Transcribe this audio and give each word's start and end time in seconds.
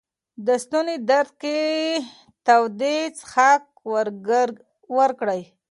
د 0.45 0.47
ستوني 0.63 0.95
درد 1.09 1.31
کې 1.41 1.59
تودې 2.45 2.97
څښاک 3.17 3.63
ورکړئ. 4.97 5.41